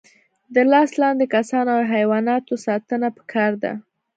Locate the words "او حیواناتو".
1.77-2.53